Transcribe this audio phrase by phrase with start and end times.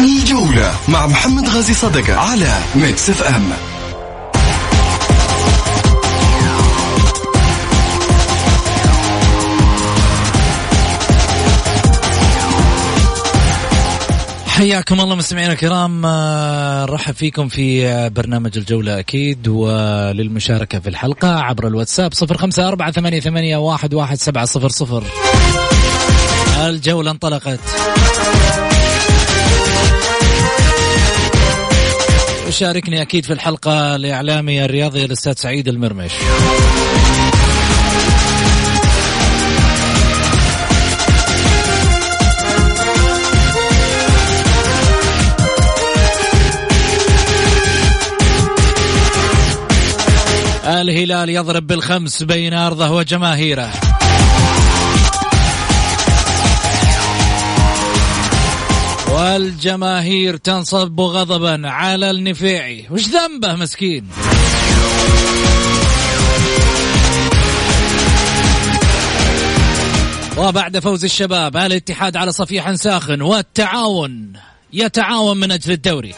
[0.00, 3.52] الجولة مع محمد غازي صدقة على Mix FM
[14.48, 16.06] حياكم الله مستمعينا الكرام.
[16.06, 22.68] آه، نرحب فيكم في آه، برنامج الجولة أكيد وللمشاركة في الحلقة عبر الواتساب صفر خمسة
[22.68, 25.04] أربعة ثمانية, ثمانية واحد, واحد سبعة صفر صفر.
[26.66, 27.60] الجولة انطلقت.
[32.50, 36.10] وشاركني أكيد في الحلقة الإعلامي الرياضي الأستاذ سعيد المرمش.
[50.64, 53.72] الهلال يضرب بالخمس بين أرضه وجماهيره.
[59.10, 64.06] والجماهير تنصب غضبا على النفيعي وش ذنبه مسكين؟
[70.36, 74.32] وبعد فوز الشباب الاتحاد على صفيح ساخن والتعاون
[74.72, 76.14] يتعاون من أجل الدوري.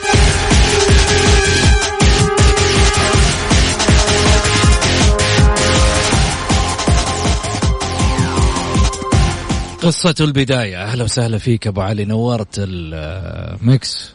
[9.82, 10.84] قصة البداية.
[10.84, 12.04] أهلا وسهلا فيك أبو علي.
[12.04, 14.10] نورت الميكس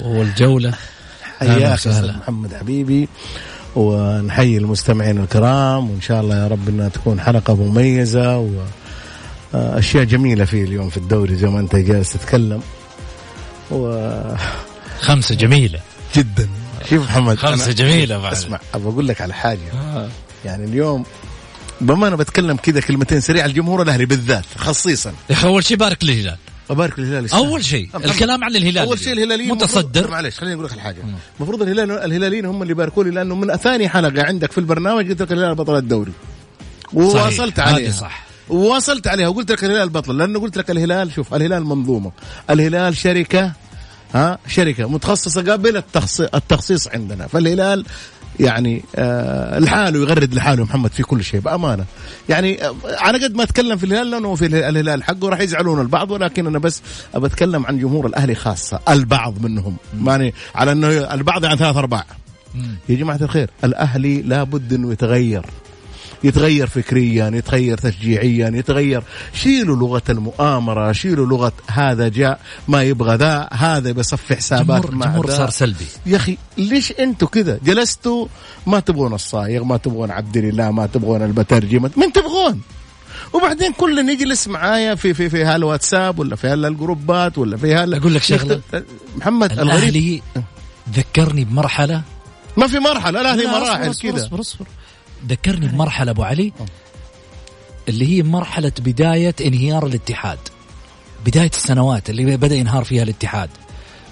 [0.00, 0.74] والجولة.
[1.38, 3.08] حياك محمد حبيبي.
[3.76, 8.50] ونحيي المستمعين الكرام وإن شاء الله يا رب أنها تكون حلقة مميزة
[9.52, 12.62] وأشياء جميلة في اليوم في الدوري زي ما أنت جالس تتكلم.
[13.70, 14.10] و...
[15.00, 15.80] خمسة جميلة.
[16.16, 16.48] جدا.
[16.90, 18.32] شوف محمد خمسة جميلة بعد.
[18.32, 19.72] أسمع أبغى أقول لك على حاجة.
[19.74, 20.08] آه.
[20.44, 21.04] يعني اليوم
[21.80, 25.12] بما أنا بتكلم كذا كلمتين سريع الجمهور الأهلي بالذات خصيصا.
[25.30, 26.36] يا أخي أول شيء بارك للهلال
[26.70, 30.10] أبارك للهلال أول شيء الكلام عن الهلال أول شيء الهلاليين متصدر.
[30.10, 30.96] معلش خليني أقول لك الحاجة.
[31.40, 35.22] المفروض الهلال الهلاليين هم اللي يباركوا لي لأنه من ثاني حلقة عندك في البرنامج قلت
[35.22, 36.12] لك الهلال بطل الدوري.
[36.92, 37.92] وواصلت عليها.
[37.92, 38.24] صح.
[38.48, 42.12] وواصلت عليها وقلت لك الهلال بطل لأنه قلت لك الهلال شوف الهلال منظومة.
[42.50, 43.52] الهلال شركة
[44.14, 45.82] ها شركة متخصصة قبل
[46.34, 47.26] التخصيص عندنا.
[47.26, 47.84] فالهلال
[48.40, 51.84] يعني آه لحاله يغرد لحاله محمد في كل شيء بأمانة.
[52.28, 56.10] يعني آه على قد ما أتكلم في الهلال لأنه في الهلال حقه راح يزعلون البعض
[56.10, 56.82] ولكن أنا بس
[57.16, 59.76] بتكلم عن جمهور الأهلي خاصة البعض منهم.
[60.06, 62.04] يعني على أنه البعض يعني ثلاث أرباع.
[62.88, 65.46] يا جماعة الخير الأهلي لابد أنه يتغير.
[66.24, 69.02] يتغير فكريا يتغير تشجيعيا يتغير
[69.34, 75.06] شيلوا لغة المؤامرة شيلوا لغة هذا جاء ما يبغى ذا هذا بيصفي حسابات جمهور مع
[75.06, 75.86] جمهور صار سلبي.
[76.06, 78.26] يا أخي ليش أنتوا كذا؟ جلستوا
[78.66, 82.60] ما تبغون الصايغ ما تبغون عبد الله ما تبغون البترجمة من تبغون؟
[83.32, 88.14] وبعدين كل يجلس معايا في في في هالواتساب ولا في هالجروبات ولا في هال أقول
[88.14, 88.60] لك شغلة.
[89.16, 90.22] محمد الغريب.
[90.94, 92.02] ذكرني بمرحلة
[92.56, 94.16] ما في مرحلة لا هي مراحل كذا.
[94.16, 94.66] اصبر اصبر.
[95.28, 96.52] ذكرني بمرحلة أبو علي
[97.88, 100.38] اللي هي مرحلة بداية انهيار الاتحاد.
[101.26, 103.50] بداية السنوات اللي بدأ ينهار فيها الاتحاد.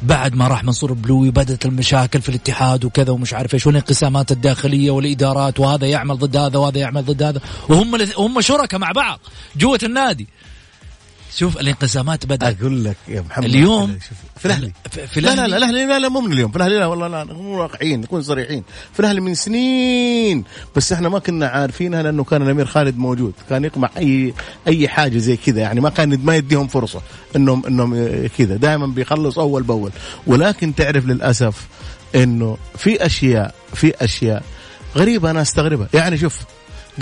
[0.02, 4.90] بعد ما راح منصور بلوي بدأت المشاكل في الاتحاد وكذا ومش عارف إيش والانقسامات الداخلية
[4.90, 7.40] والإدارات وهذا يعمل ضد هذا وهذا يعمل ضد هذا.
[7.68, 9.20] وهم هم شركاء مع بعض
[9.56, 10.28] جوة النادي.
[11.36, 12.60] شوف الانقسامات بدأت.
[12.60, 13.98] أقول لك يا محمد اليوم
[14.38, 14.72] في الأهلي.
[15.12, 16.50] في لا لا لا الأهلي لا لا مو من اليوم.
[16.50, 18.62] في الأهلي لا والله لا مو واقعيين نكون صريحين.
[18.92, 20.44] في الأهلي من سنين
[20.76, 23.32] بس إحنا ما كنا عارفينها لأنه كان الأمير خالد موجود.
[23.50, 24.34] كان يقمع أي
[24.66, 25.60] أي حاجة زي كذا.
[25.60, 27.00] يعني ما كان ما يديهم فرصة
[27.36, 28.56] إنهم إنهم كذا.
[28.56, 29.90] دائما بيخلص أول بأول.
[30.26, 31.66] ولكن تعرف للأسف
[32.14, 34.42] إنه في أشياء في أشياء
[34.96, 35.88] غريبة أنا أستغربها.
[35.94, 36.38] يعني شوف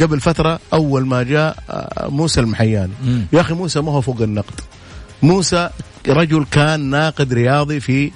[0.01, 2.93] قبل فترة أول ما جاء آه، موسى المحياني.
[3.05, 3.27] مم.
[3.33, 4.61] يا أخي موسى ما هو فوق النقد.
[5.23, 5.71] موسى
[6.09, 8.11] رجل كان ناقد رياضي في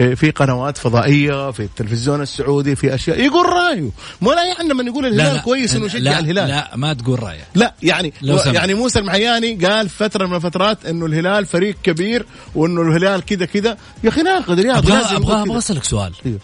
[0.00, 3.20] آه، في قنوات فضائية في التلفزيون السعودي في أشياء.
[3.20, 3.90] يقول رأيه.
[4.20, 6.48] مو لا يعني من يقول الهلال لا لا كويس انه يشجع الهلال.
[6.48, 7.44] لا ما تقول رأيه.
[7.54, 8.12] لا يعني
[8.46, 13.76] يعني موسى المحياني قال فترة من الفترات إنه الهلال فريق كبير وإنه الهلال كذا كذا.
[14.04, 16.12] يا أخي ناقد رياضي أبغى أبغى أبغى أسألك سؤال.
[16.26, 16.38] إيه.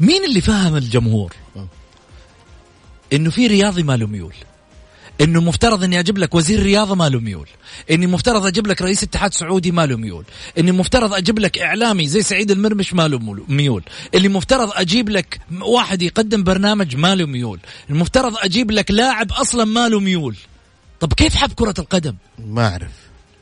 [0.00, 1.32] مين اللي فهم الجمهور؟
[3.12, 4.34] إنه في رياضي ما له ميول
[5.20, 7.48] إنه مفترض إني أجيب لك وزير رياضة ما له ميول
[7.90, 10.24] إني مفترض أجيب لك رئيس اتحاد سعودي ما له ميول
[10.58, 13.18] إني مفترض أجيب لك إعلامي زي سعيد المرمش ما له
[13.48, 13.82] ميول
[14.14, 17.60] اللي مفترض أجيب لك واحد يقدم برنامج ما له ميول
[17.90, 20.36] المفترض أجيب لك لاعب أصلا ما له ميول
[21.00, 22.90] طب كيف حب كرة القدم؟ ما أعرف.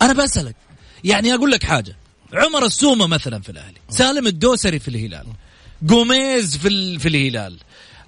[0.03, 0.57] أنا بسألك.
[1.05, 1.97] يعني أقول لك حاجة.
[2.33, 3.77] عمر السومة مثلا في الأهلي.
[3.89, 5.27] سالم الدوسري في الهلال.
[5.83, 7.59] جوميز في في الهلال.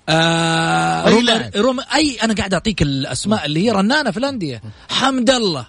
[0.09, 4.63] آه روما, روما أي أنا قاعد أعطيك الأسماء اللي هي رنانة في الأندية.
[4.89, 5.67] حمد الله.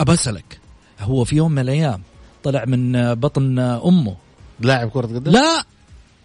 [0.00, 0.60] ابى اسالك
[1.00, 2.02] هو في يوم من الأيام
[2.44, 4.16] طلع من بطن أمه.
[4.60, 5.64] لاعب كرة قدم؟ لا.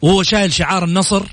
[0.02, 1.24] وهو شايل شعار النصر.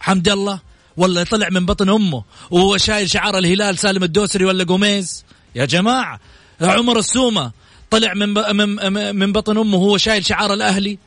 [0.00, 0.60] حمد الله.
[0.96, 2.24] ولا طلع من بطن أمه.
[2.50, 5.24] وهو شايل شعار الهلال سالم الدوسري ولا قوميز
[5.54, 6.20] يا جماعة
[6.60, 7.52] عمر السومة
[7.90, 9.78] طلع من من من بطن أمه.
[9.78, 10.98] وهو شايل شعار الأهلي.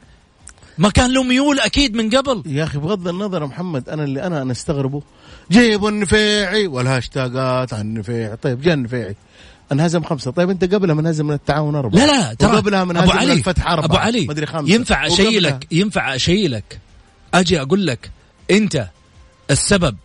[0.80, 2.44] ما كان له ميول أكيد من قبل.
[2.46, 5.02] يا أخي بغض النظر محمد أنا اللي أنا نستغربه
[5.52, 8.36] جيبوا النفيعي والهاشتاجات عن النفيعي.
[8.36, 9.16] طيب جاء النفيعي.
[9.72, 10.32] انهزم خمسة.
[10.32, 12.00] طيب أنت قبلها منهزم من التعاون أربعة.
[12.00, 12.54] لا لا ترى.
[12.54, 13.86] وقبلها منهزم من الفتح أربعة.
[13.86, 14.74] أبو علي مدري خمسة.
[14.74, 16.80] ينفع أشيلك ينفع أشيلك.
[17.34, 18.12] أجي أقول لك
[18.52, 18.88] أنت
[19.52, 19.96] السبب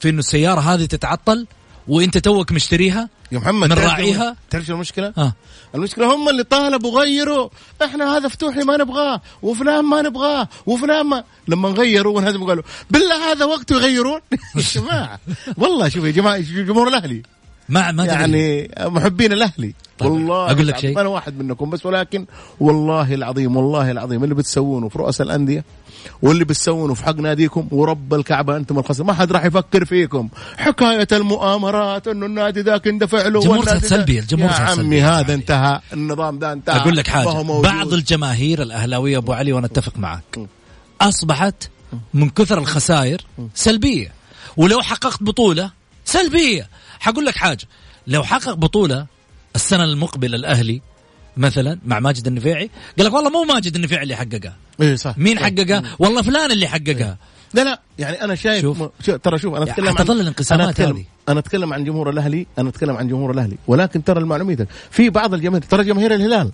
[0.00, 1.46] في إنه السيارة هذه تتعطل
[1.88, 5.34] وإنت توك مشتريها؟ يا محمد من راعيها؟ تعرف شو المشكلة؟ ها.
[5.74, 7.48] المشكلة هم اللي طالبوا غيروا.
[7.84, 11.24] إحنا هذا فتوحي ما نبغاه وفلان ما نبغاه وفلان ما.
[11.48, 14.20] لما غيروا وانهزموا قالوا بالله هذا وقته يغيرون.
[14.56, 15.20] يا جماعة
[15.56, 17.22] والله شوف يا جماعة جمهور الأهلي.
[17.68, 19.74] ما ما يعني محبين الأهلي.
[19.98, 21.00] طيب والله أقول لك شيء.
[21.00, 22.26] أنا واحد منكم بس ولكن
[22.60, 25.64] والله العظيم والله العظيم اللي بتسوونه في رؤساء الأندية
[26.22, 30.28] واللي بتسوونه في حق ناديكم ورب الكعبة أنتم الخسر ما حد راح يفكر فيكم.
[30.56, 36.38] حكاية المؤامرات إنه النادي ذاك اندفع له جمهور سلبي الجمهور يا عمي هذا انتهى النظام
[36.38, 36.76] ده انتهى.
[36.76, 40.38] أقول لك حاجة بعض الجماهير الأهلاوية أبو علي وأنا أتفق معك
[41.00, 41.68] أصبحت
[42.14, 43.24] من كثر الخسائر
[43.54, 44.12] سلبية.
[44.56, 45.70] ولو حققت بطولة
[46.04, 46.68] سلبية.
[47.00, 47.66] حقول لك حاجة.
[48.06, 49.06] لو حقق بطولة
[49.56, 50.80] السنة المقبلة الأهلي
[51.36, 55.18] مثلا مع ماجد النفيعي قال لك والله مو ماجد النفيعي اللي حققها اي صح.
[55.18, 57.18] مين حققها والله فلان اللي حققها
[57.54, 58.82] لا لا يعني أنا شايف شوف.
[58.82, 58.88] م...
[59.06, 61.04] شوف ترى شوف أنا أتكلم عن الانقسامات أنا هذه.
[61.28, 65.34] أنا أتكلم عن جمهور الأهلي أنا أتكلم عن جمهور الأهلي ولكن ترى المعلومية في بعض
[65.34, 66.50] الجماهير ترى جماهير الهلال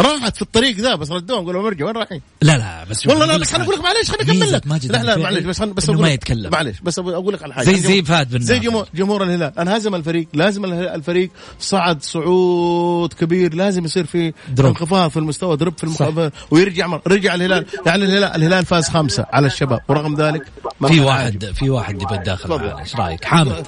[0.00, 3.36] راحت في الطريق ذا بس ردوهم قالوا ارجع وين رايحين؟ لا لا بس والله لا
[3.36, 4.90] بس أنا أقول لك معلش خليني أكمل لك.
[4.90, 6.50] لا لا معلش بس بس ما يتكلم.
[6.50, 7.64] معلش بس أقول لك على حاجة.
[7.64, 9.58] زي زي فهد بن زي جمهور, جمهور الهلال.
[9.58, 11.30] انهزم الفريق لازم الفريق
[11.60, 14.32] صعد صعود كبير لازم يصير في.
[14.58, 17.02] انخفاض في المستوى درب في المقابل ويرجع مر.
[17.06, 17.66] رجع الهلال.
[17.86, 20.52] يعني الهلال الهلال فاز خمسة على الشباب ورغم ذلك
[20.88, 23.66] في واحد في واحد يبغى يتداخل إيش رايك؟ حامد.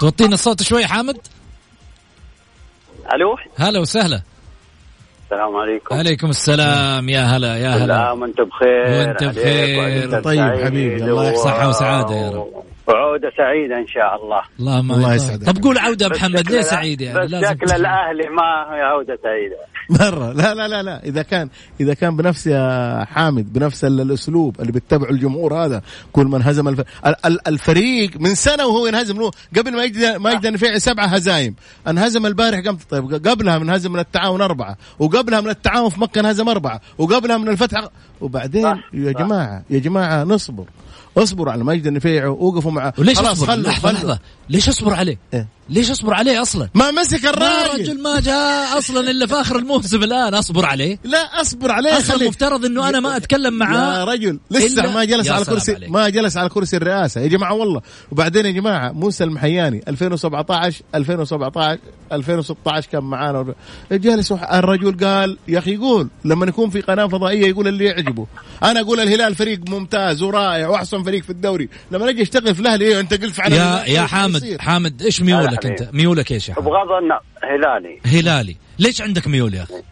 [0.00, 1.16] توطينا الصوت شوي حامد؟
[3.14, 4.22] ألو؟ هلا وسهلا.
[5.24, 5.94] السلام عليكم.
[5.94, 7.08] عليكم السلام.
[7.08, 7.84] يا هلا يا هلا.
[7.84, 10.20] كل عام وانت بخير وانت بخير.
[10.20, 12.64] طيب حبيبي الله يحفظك صحة وسعادة يا رب.
[12.86, 14.42] وعودة سعيدة إن شاء الله.
[14.60, 15.46] اللهم الله يسعدك.
[15.46, 19.56] طب قول عودة محمد ليه سعيد يعني؟ بس شكل الأهلي ما هي عودة سعيدة.
[19.90, 20.32] مرة.
[20.32, 21.04] لا لا لا لا.
[21.04, 21.48] إذا كان
[21.80, 26.80] إذا كان بنفس يا حامد بنفس الأسلوب اللي بيتبعه الجمهور هذا كل من هزم الف...
[27.46, 29.16] الفريق من سنة وهو ينهزم.
[29.20, 31.54] له قبل ما يجد ما يجد النفيعي سبعة هزايم
[31.88, 36.20] انهزم البارح قام طيب قبلها من هزم من التعاون أربعة وقبلها من التعاون في مكة
[36.20, 37.88] انهزم أربعة وقبلها من الفتح
[38.20, 40.64] وبعدين يا جماعة يا جماعة نصبر.
[41.16, 44.18] اصبروا على مجد النفيع وقفوا معه وليش اصبر؟ لحظة لحظة.
[44.48, 47.74] ليش اصبر عليه؟ إيه؟ ليش اصبر عليه أصلا؟ ما مسك الراجل.
[47.74, 50.34] الرجل ما جاء أصلا إلا في آخر الموسم الآن.
[50.34, 50.98] اصبر عليه.
[51.04, 51.98] لا اصبر عليه.
[51.98, 54.38] أصلا المفترض إنه أنا ما أتكلم معاه يا رجل.
[54.50, 57.20] لسه ما جلس على كرسي ما جلس على كرسي الرئاسة.
[57.20, 57.82] يا جماعة والله.
[58.12, 61.78] وبعدين يا جماعة موسى المحياني 2017 2017
[62.12, 63.54] 2016 كان معانا.
[63.92, 68.26] جالس الرجل قال يا أخي يقول لما يكون في قناة فضائية يقول اللي يعجبه.
[68.62, 71.68] أنا أقول الهلال فريق ممتاز ورائع وأحسن فريق في الدوري.
[71.90, 75.55] لما نجي أشتغل في الأهلي إيه أنت قلت عن يا يا حامد حامد إيش ميولك؟
[75.64, 75.94] أنت.
[75.94, 78.00] ميولك إيش يا حامد بغض النظر هلالي.
[78.06, 78.56] هلالي.
[78.78, 79.82] ليش عندك ميول يا أخي؟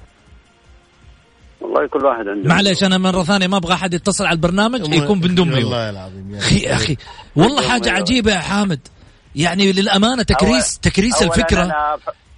[1.61, 5.21] والله كل واحد عنده معليش أنا مرة ثانية ما أبغى أحد يتصل على البرنامج يكون
[5.21, 5.65] بدون ميول.
[5.65, 6.97] والله العظيم أخي يا أخي
[7.37, 8.81] والله حاجة عجيبة يا حامد.
[9.37, 11.73] يعني للأمانة تكريس تكريس الفكرة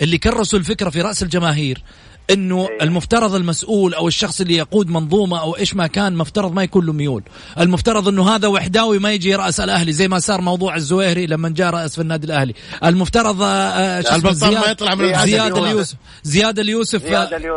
[0.00, 1.83] اللي كرسوا الفكرة في رأس الجماهير.
[2.30, 2.83] إنه إيه.
[2.83, 6.92] المفترض المسؤول أو الشخص اللي يقود منظومة أو إيش ما كان مفترض ما يكون له
[6.92, 7.23] ميول،
[7.61, 11.71] المفترض إنه هذا وحداوي ما يجي رأس الأهلي زي ما صار موضوع الزويهري لما جاء
[11.71, 12.54] رأس في النادي الأهلي،
[12.85, 15.97] المفترض البلطان ما يطلع من زياد اليوسف.
[16.23, 17.06] زياد اليوسف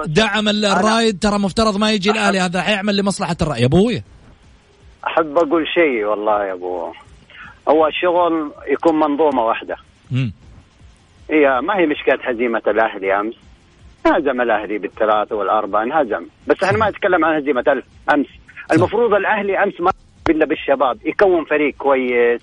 [0.05, 3.61] دعم الرايد ترى مفترض ما يجي الأهلي هذا حيعمل لمصلحة الرأي.
[3.61, 4.03] يا أبوي.
[5.07, 6.93] أحب أقول شيء والله يا أبو.
[7.69, 9.75] هو الشغل يكون منظومة واحدة.
[10.11, 10.33] امم
[11.31, 13.35] هي ما هي مشكلة هزيمة الأهلي أمس.
[14.07, 16.25] انهزم الأهلي بالثلاثة والأربعة انهزم.
[16.47, 18.27] بس إحنا ما نتكلم عن هزيمة أمس.
[18.71, 19.91] المفروض الأهلي أمس ما
[20.29, 22.41] إلا بالشباب يكون فريق كويس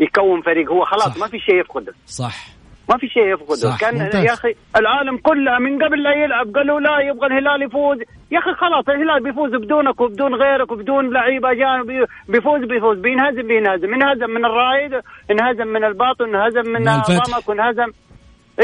[0.00, 1.20] يكون فريق هو خلاص صح.
[1.20, 1.92] ما في شيء يفقده.
[2.06, 2.46] صح.
[2.90, 3.76] ما في شيء يفقده.
[3.80, 4.24] كان ممتاز.
[4.24, 7.98] يا أخي العالم كله من قبل لا يلعب قالوا لا يبغى الهلال يفوز.
[8.30, 13.94] يا أخي خلاص الهلال بيفوز بدونك وبدون غيرك وبدون لعيبة اجانب بيفوز بيفوز بينهزم بينهزم.
[13.94, 14.92] انهزم من الرايد
[15.30, 17.90] انهزم من الباطن انهزم من ضمك وانهزم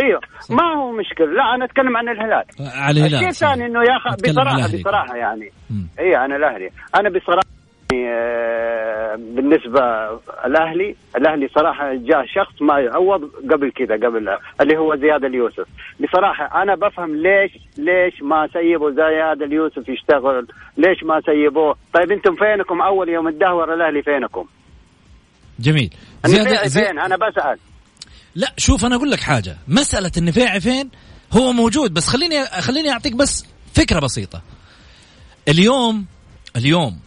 [0.02, 0.20] إيوه.
[0.50, 1.26] ما هو مشكلة.
[1.26, 2.44] لا أنا أتكلم عن الهلال.
[2.61, 5.52] على الهلال الشيء الثاني إنه يا أخي بصراحة بصراحة يعني.
[5.99, 6.70] اي أنا الأهلي.
[6.94, 7.50] أنا بصراحة
[7.94, 9.80] آه، بالنسبة
[10.47, 15.66] الأهلي الأهلي صراحة جاء شخص ما يعوض قبل كذا قبل اللي هو زياد اليوسف.
[16.00, 22.35] بصراحة أنا بفهم ليش ليش ما سيبوا زياد اليوسف يشتغل؟ ليش ما سيبوه؟ طيب أنتم
[22.35, 24.47] فينكم؟ أول يوم الدهور الأهلي فينكم؟
[25.59, 25.90] جميل.
[26.25, 26.85] زياد زي...
[26.85, 27.59] فين؟ أنا بسأل.
[28.34, 29.58] لا شوف أنا أقول لك حاجة.
[29.68, 30.90] مسألة النفاعي فين؟
[31.32, 33.44] هو موجود بس خليني خليني أعطيك بس
[33.75, 34.42] فكرة بسيطة.
[35.49, 36.06] اليوم
[36.56, 36.99] اليوم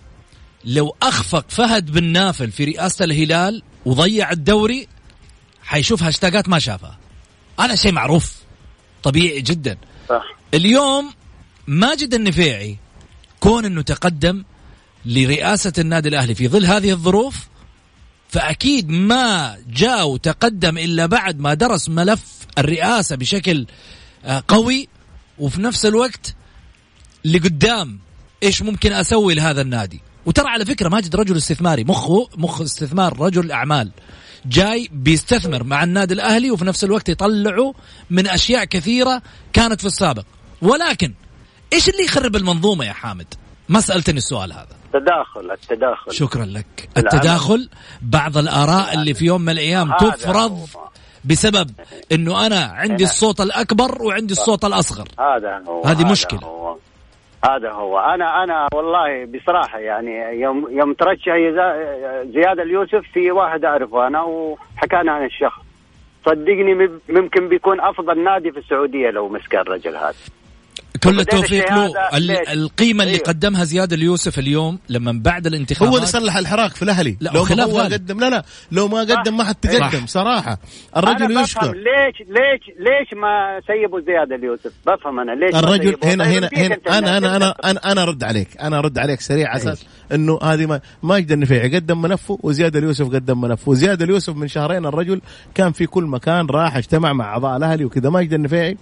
[0.66, 4.88] لو أخفق فهد بن نافل في رئاسة الهلال وضيع الدوري
[5.64, 6.98] حيشوف هاشتاجات ما شافها.
[7.60, 8.36] هذا شيء معروف
[9.04, 9.78] طبيعي جدا.
[10.10, 10.24] صح.
[10.54, 11.14] اليوم
[11.68, 12.78] ماجد النفيعي
[13.40, 14.44] كون إنه تقدم
[15.06, 17.48] لرئاسة النادي الأهلي في ظل هذه الظروف
[18.34, 22.22] فأكيد ما جاء وتقدم إلا بعد ما درس ملف
[22.58, 23.66] الرئاسة بشكل
[24.26, 24.88] آه، قوي
[25.40, 26.36] وفي نفس الوقت
[27.26, 28.00] لقدام
[28.44, 30.02] إيش ممكن أسوي لهذا النادي.
[30.26, 33.92] وترى على فكرة ماجد رجل استثماري مخه مخ استثمار رجل أعمال
[34.46, 37.74] جاي بيستثمر مع النادي الأهلي وفي نفس الوقت يطلعه
[38.10, 39.22] من أشياء كثيرة
[39.54, 40.26] كانت في السابق.
[40.62, 41.14] ولكن
[41.74, 43.34] إيش اللي يخرب المنظومة يا حامد؟
[43.70, 44.83] ما سالتني السؤال هذا.
[44.96, 46.12] التداخل التداخل.
[46.12, 46.90] شكرا لك.
[46.98, 47.70] التداخل
[48.02, 50.60] بعض الآراء اللي في يوم من الأيام تفرض
[51.26, 51.70] بسبب
[52.12, 55.08] إنه أنا عندي الصوت الأكبر وعندي الصوت الأصغر.
[55.20, 56.40] هذا هو هذه مشكلة.
[56.48, 56.78] هو.
[57.46, 58.00] هذا هو.
[58.00, 61.34] أنا أنا والله بصراحة يعني يوم يوم ترشح
[62.34, 65.62] زياد اليوسف في واحد أعرفه أنا وحكانا عن الشخص
[66.26, 70.14] صدقني ممكن بيكون أفضل نادي في السعودية لو مسك الرجل هذا.
[71.04, 71.92] كل التوفيق له.
[72.54, 73.24] القيمة اللي أيوه.
[73.28, 77.18] قدمها زياد اليوسف اليوم لما بعد الانتخابات هو اللي صلح الحراك في الأهلي.
[77.22, 78.44] لا لو ما هو قدم لا لا.
[78.72, 80.58] لو ما قدم ما حد تقدم صراحة.
[80.98, 81.74] الرجل يشكر.
[81.76, 87.18] ليش ليش ليش ما سيبوا زياد اليوسف بفهم أنا ليش الرجل هنا هنا, هنا أنا
[87.18, 88.48] أنا أنا أنا أنا أرد عليك.
[88.62, 93.06] أنا أرد عليك سريع على أساس إنه هذه ما ماجد النفيعي قدم ملفه وزياد اليوسف
[93.06, 95.22] قدم ملفه وزياد اليوسف من شهرين الرجل
[95.56, 98.10] كان في كل مكان راح اجتمع مع أعضاء الأهلي وكذا.
[98.10, 98.78] ماجد النفيعي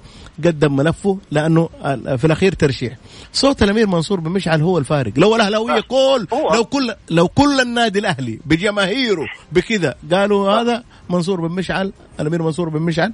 [0.45, 1.69] قدم ملفه لأنه
[2.17, 2.97] في الأخير ترشيح.
[3.33, 5.13] صوت الأمير منصور بن مشعل هو الفارق.
[5.17, 11.55] لو الاهلاويه كل لو كل لو كل النادي الأهلي بجماهيره بكذا قالوا هذا منصور بن
[11.55, 13.13] مشعل الأمير منصور بن مشعل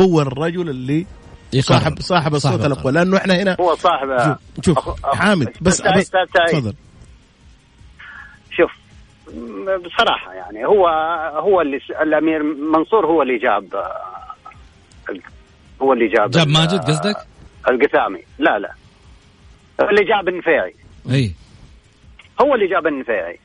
[0.00, 1.06] هو الرجل اللي
[1.60, 2.92] صاحب صاحب الصوت الأقوى.
[2.92, 5.82] لأنه إحنا هنا هو صاحب شوف, شوف حامد بس
[6.48, 6.74] تفضل.
[9.84, 10.88] بصراحة يعني هو
[11.36, 13.64] هو اللي الأمير منصور هو اللي جاب
[15.82, 17.16] هو اللي جاب جاب ماجد قصدك؟
[17.68, 18.70] القثامي لا لا.
[19.90, 20.74] اللي جاب النفيعي.
[21.10, 21.34] إي.
[22.42, 23.38] هو اللي جاب النفيعي.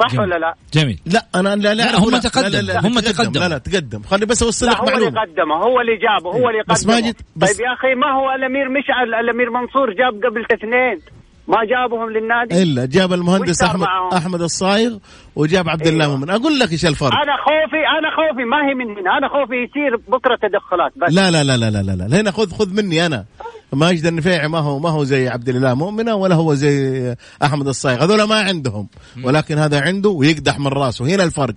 [0.00, 0.20] صح جميل.
[0.20, 1.00] ولا لا؟ جميل.
[1.06, 2.48] لا أنا لا لا, لا هم تقدم.
[2.48, 4.02] لا لا لا هم تقدم لا لا تقدم.
[4.02, 5.54] خلي بس أوصل لك معلومه هو اللي قدمه.
[5.54, 8.68] هو اللي جابه هو اللي قدمه بس ماجد بس طيب يا أخي ما هو الأمير
[8.68, 11.15] مشعل؟ الأمير منصور جاب قبل اثنين.
[11.48, 13.86] ما جابهم للنادي؟ إلا جاب المهندس احمد
[14.16, 14.98] أحمد الصايغ
[15.36, 16.16] وجاب عبد الله أيوة.
[16.16, 16.30] مؤمن.
[16.30, 17.14] أقول لك إيش الفرق.
[17.14, 18.44] أنا خوفي أنا خوفي.
[18.44, 19.18] ما هي من هنا.
[19.18, 21.14] أنا خوفي يصير بكرة تدخلات بس.
[21.14, 22.20] لا لا لا لا لا لا, لا.
[22.20, 23.24] هنا خذ خذ مني أنا.
[23.72, 28.04] ماجد النفيعي ما هو ما هو زي عبد الله مؤمنه ولا هو زي أحمد الصايغ.
[28.04, 28.88] هذول ما عندهم.
[29.24, 31.04] ولكن هذا عنده ويقدح من راسه.
[31.04, 31.54] هنا الفرق.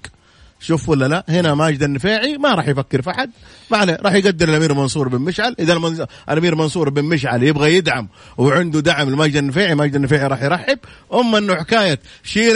[0.60, 3.32] شوف ولا لا هنا ماجد النفيعي ما راح يفكر في حد
[3.72, 5.56] ما عليه راح يقدر الأمير منصور بن مشعل.
[5.60, 10.80] إذا الأمير منصور بن مشعل يبغى يدعم وعنده دعم لماجد النفيعي ماجد النفيعي راح يرحب.
[11.13, 12.54] اما أنه حكاية شيل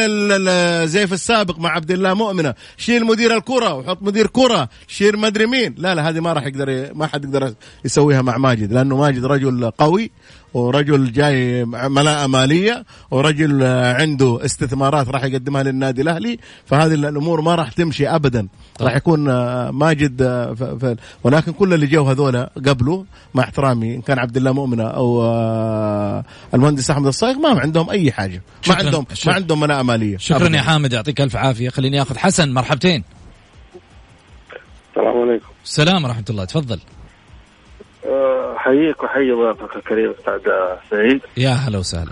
[0.49, 5.45] الزيف السابق مع عبد الله مؤمنة شيل مدير الكرة وحط مدير كرة شيل ما أدري
[5.45, 5.75] مين.
[5.77, 7.53] لا لا هذه ما راح يقدر ما حد يقدر
[7.85, 10.11] يسويها مع ماجد لأنه ماجد رجل قوي.
[10.53, 17.71] ورجل جاي ملاءة مالية ورجل عنده استثمارات راح يقدمها للنادي الأهلي فهذه الأمور ما راح
[17.71, 18.47] تمشي أبدا.
[18.79, 18.87] طيب.
[18.87, 19.19] راح يكون
[19.69, 20.21] ماجد
[21.23, 25.23] ولكن كل اللي جو هذولا قبله مع احترامي إن كان عبد الله مؤمنة أو
[26.53, 28.41] المهندس أحمد الصايغ ما عندهم أي حاجة.
[28.67, 29.31] ما عندهم شكرا.
[29.31, 30.17] ما عندهم ملاءة مالية.
[30.17, 30.57] شكرا أبداً.
[30.57, 31.69] يا حامد يعطيك ألف عافية.
[31.69, 33.03] خليني أخذ حسن مرحبتين.
[34.89, 35.47] السلام عليكم.
[35.63, 36.45] السلام ورحمة الله.
[36.45, 36.79] تفضل.
[38.05, 40.51] احييك واحيي ضيفك الكريم أستاذ
[40.89, 41.21] سعيد.
[41.37, 42.11] يا هلا وسهلا.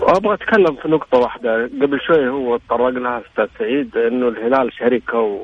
[0.00, 1.64] أبغى أتكلم في نقطة واحدة.
[1.82, 5.38] قبل شوي هو تطرق لها أستاذ سعيد إنه الهلال شركة و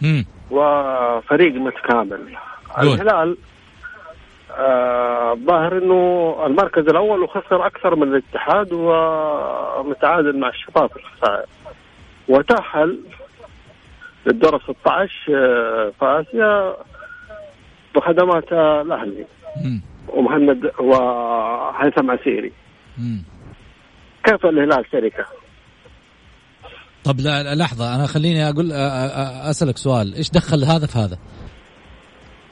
[0.00, 0.24] مم.
[0.50, 2.36] وفريق متكامل.
[2.82, 2.92] دول.
[2.94, 3.36] الهلال
[5.32, 11.46] الظاهر آه إنه المركز الأول وخسر أكثر من الاتحاد ومتعادل مع الشباب في الخسائر.
[12.28, 12.98] وتأهل
[14.26, 16.76] للدور 16 آه، في آسيا.
[17.94, 18.52] بخدمات
[18.86, 19.26] الأهلي.
[20.08, 22.52] ومهند وهيثم عسيري.
[24.24, 25.26] كيف الهلال شركة؟
[27.04, 30.14] طب لا لحظة أنا خليني أقول أسألك سؤال.
[30.14, 31.18] إيش دخل هذا في هذا؟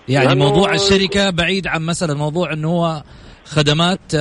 [0.08, 3.02] يعني موضوع الشركة بعيد عن مثلا موضوع أنه هو
[3.44, 4.16] خدمات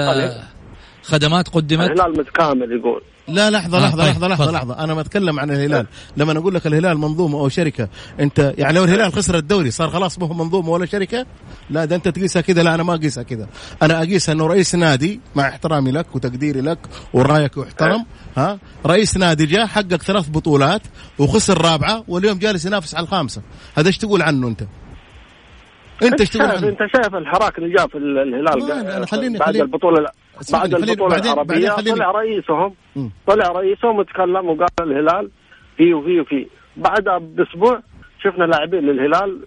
[1.03, 1.91] خدمات قدمت.
[1.91, 3.01] الهلال متكامل يقول.
[3.29, 4.83] لا لحظة آه لحظة طيب لحظة لحظة لحظة.
[4.83, 5.88] أنا ما أتكلم عن الهلال.
[6.17, 10.19] لما أقول لك الهلال منظومة أو شركة أنت يعني لو الهلال خسر الدوري صار خلاص
[10.19, 11.25] ما هو منظومة ولا شركة؟
[11.69, 13.48] لا ده أنت تقيسها كذا لا أنا ما أقيسها كذا
[13.81, 16.79] أنا أقيسها أنه رئيس نادي مع احترامي لك وتقديري لك
[17.13, 18.05] ورأيك يحترم
[18.38, 20.81] ها؟ رئيس نادي جاء حقق ثلاث بطولات
[21.19, 23.41] وخسر رابعة واليوم جالس ينافس على الخامسة.
[23.77, 24.63] هذا إيش تقول عنه أنت؟
[26.03, 30.09] أنت إيش تقول أنت شايف الحراك اللي جاء في الهلال خليني بعد خليني البطولة؟
[30.53, 32.74] بعد البطولة العربية طلع رئيسهم
[33.27, 35.29] طلع رئيسهم وتكلم وقال الهلال
[35.77, 36.46] فيه وفيه وفيه
[36.77, 37.81] بعدها بأسبوع
[38.24, 39.46] شفنا لاعبين للهلال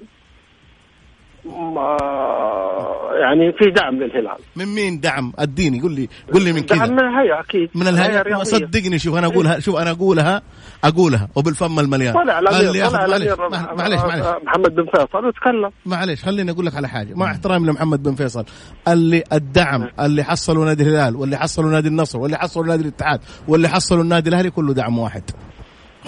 [3.21, 4.39] يعني في دعم للهلال.
[4.57, 6.79] من مين دعم؟ أديني قول لي قول لي من كذا.
[6.79, 7.71] دعم من الهيئة أكيد.
[7.75, 10.43] من الهيئة؟ صدقني شوف أنا اقولها شوف أنا أقولها.
[10.85, 13.37] أقولها وبالفم المليان طلع الأمير طلع الأمير
[13.77, 15.71] معلش معلش محمد بن فيصل وتكلم.
[15.87, 18.45] معلش خليني أقول لك على حاجة مع احترامي لمحمد بن فيصل.
[18.89, 23.69] اللي الدعم اللي حصلوا نادي الهلال واللي حصلوا نادي النصر واللي حصلوا نادي الاتحاد واللي
[23.69, 25.23] حصلوا النادي الأهلي كله دعم واحد.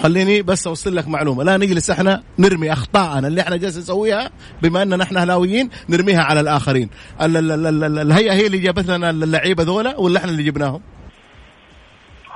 [0.03, 1.43] خليني بس أوصل لك معلومة.
[1.43, 4.29] لا نجلس إحنا نرمي اخطائنا اللي إحنا جالسين نسويها
[4.61, 6.89] بما إننا إحنا أهلاويين نرميها على الآخرين.
[7.21, 10.81] الهيئه هي اللي جابت لنا اللعيبة ذولا ولا إحنا اللي جبناهم؟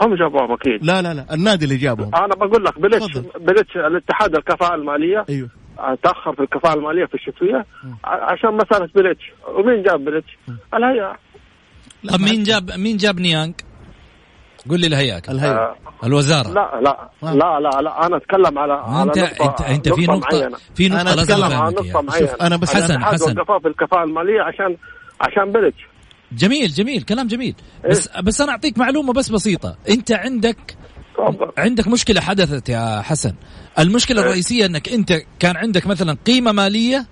[0.01, 4.35] هم جابوهم أكيد لا لا لا النادي اللي جابهم أنا بقول لك بلتش بلتش الاتحاد
[4.35, 5.25] الكفاءة المالية.
[5.29, 5.49] أيوه.
[6.03, 7.65] تأخر في الكفاءة المالية في الشتوية.
[8.03, 10.37] عشان مسألة بلتش ومين جاب بلتش؟
[10.73, 11.15] الهيئة.
[12.09, 13.53] طب مين جاب مين جاب نيانج؟
[14.69, 15.21] قول لي الهيئة.
[15.29, 15.53] الهيئة.
[15.53, 16.47] آه الوزارة.
[16.47, 20.57] لا لا لا لا لا أنا أتكلم على انت على انت انت في نقطة معينة.
[20.75, 22.29] في نقطة أنا أتكلم عن نقطة معينة.
[22.41, 23.03] أنا بس حسن.
[23.03, 24.77] حسن في الكفاءة المالية عشان
[25.21, 25.73] عشان بلتش
[26.31, 27.55] جميل جميل كلام جميل.
[27.85, 29.77] إيه؟ بس بس أنا أعطيك معلومة بس بسيطة.
[29.89, 30.77] أنت عندك
[31.17, 31.51] طبعا.
[31.57, 33.33] عندك مشكلة حدثت يا حسن.
[33.79, 37.07] المشكلة إيه؟ الرئيسية أنك أنت كان عندك مثلا قيمة مالية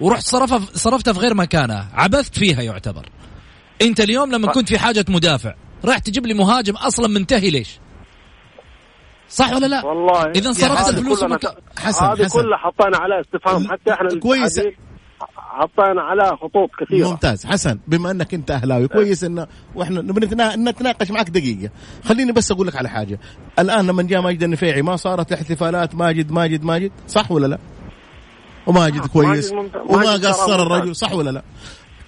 [0.00, 1.88] ورحت صرفها صرفتها في غير مكانها.
[1.94, 3.08] عبثت فيها يعتبر.
[3.82, 7.78] أنت اليوم لما كنت في حاجة مدافع راح تجيب لي مهاجم أصلا منتهي ليش؟
[9.28, 10.30] صح ولا لا؟ والله.
[10.30, 11.46] اذا صرفت الفلوس مك...
[11.78, 13.72] حسن هذه كلها حطينا عليها استفهام.
[13.72, 14.60] حتى إحنا كويس.
[15.36, 17.08] حطينا عليها خطوط كثيرة.
[17.08, 17.46] ممتاز.
[17.46, 20.02] حسن بما أنك أنت أهلاوي كويس انه وإحنا
[20.56, 21.70] نتناقش معك دقيقة.
[22.04, 23.18] خليني بس أقول لك على حاجة.
[23.58, 27.58] الآن لما جاء ماجد النفيعي ما صارت احتفالات ماجد ماجد ماجد؟ صح ولا لا؟
[28.66, 29.52] وماجد كويس.
[29.52, 30.96] ماجد وما قصر الرجل.
[30.96, 31.42] صح ولا لا؟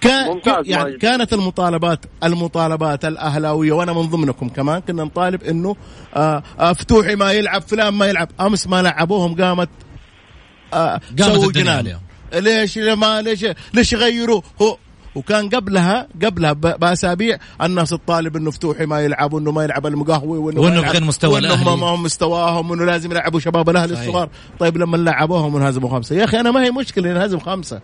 [0.01, 5.75] كان يعني كانت المطالبات المطالبات الأهلاوية وأنا من ضمنكم كمان كنا نطالب إنه
[6.15, 8.29] آه, آه، فتوحي ما يلعب فلان ما يلعب.
[8.39, 9.69] أمس ما لعبوهم قامت
[10.73, 11.99] آه قامت الدنيا
[12.35, 14.77] ليش ما ليش ليش يغيروا؟ هو
[15.15, 20.61] وكان قبلها قبلها بأسابيع الناس تطالب إنه فتوحي ما يلعب وإنه ما يلعب المقهوي وإنه,
[20.61, 21.77] وإنه في غير مستوى الأهلي.
[21.77, 24.29] ما هم مستواهم وإنه لازم يلعبوا شباب الأهلي الصغار.
[24.59, 26.15] طيب لما لعبوهم انهزموا خمسة.
[26.15, 27.81] يا أخي أنا ما هي مشكلة أنهزم خمسة.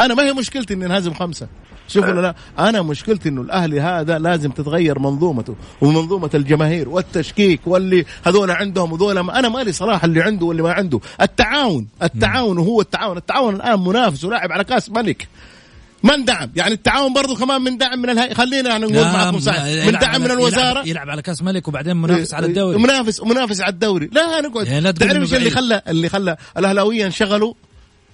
[0.00, 1.48] أنا ما هي مشكلتي إني أنهزم خمسة.
[1.88, 8.50] شوفوا لا؟ أنا مشكلتي إنه الأهلي هذا لازم تتغير منظومته ومنظومة الجماهير والتشكيك واللي هذول
[8.50, 11.00] عندهم وذول أنا مالي صلاح اللي عنده واللي ما عنده.
[11.20, 13.16] التعاون التعاون وهو التعاون.
[13.16, 15.28] التعاون الآن منافس ولاعب على كأس ملك.
[16.02, 19.64] من دعم؟ يعني التعاون برضو كمان من دعم من الهيئة خلينا يعني نقول معكم صح
[19.86, 20.70] من دعم من الوزارة.
[20.70, 22.78] يلعب, يلعب على كأس ملك وبعدين منافس على الدوري.
[22.78, 24.10] منافس منافس على الدوري.
[24.12, 27.54] لا نقعد يعني تعرف إيش اللي خلى اللي خلى الأهلاوية انشغلوا؟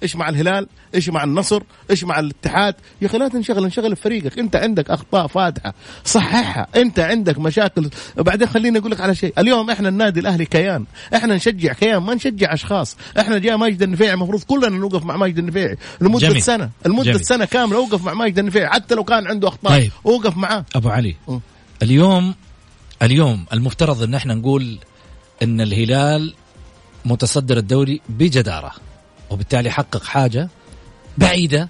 [0.03, 4.03] إيش مع الهلال؟ إيش مع النصر؟ إيش مع الاتحاد؟ يا أخي لا تنشغل انشغل في
[4.03, 5.75] فريقك أنت عندك أخطاء فادحة.
[6.05, 6.67] صححها.
[6.77, 7.91] أنت عندك مشاكل.
[8.19, 9.33] وبعدين خليني أقول لك على شيء.
[9.39, 10.85] اليوم إحنا النادي الأهلي كيان.
[11.15, 12.97] إحنا نشجع كيان ما نشجع أشخاص.
[13.21, 15.77] إحنا جاء ماجد النفيعي المفروض كلنا نوقف مع ماجد النفيعي.
[16.01, 16.43] لمدة جميل.
[16.43, 16.71] سنة.
[16.87, 17.25] لمدة جميل.
[17.25, 18.69] سنة كاملة أوقف مع ماجد النفيعي.
[18.69, 19.93] حتى لو كان عنده أخطاء طيب.
[20.07, 20.65] أوقف معاه.
[20.75, 21.17] أبو علي.
[21.29, 21.39] م.
[21.83, 22.35] اليوم
[23.03, 24.79] اليوم المفترض إن إحنا نقول
[25.43, 26.35] إن الهلال
[27.05, 28.73] متصدر الدوري بجدارة.
[29.31, 30.49] وبالتالي حقق حاجة
[31.19, 31.69] بعيدة